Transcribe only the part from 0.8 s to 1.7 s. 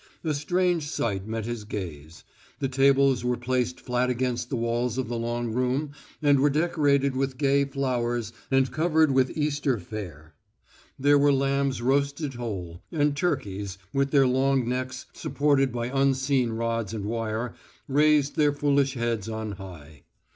sight met his